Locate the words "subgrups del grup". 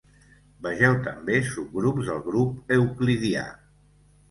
1.51-2.75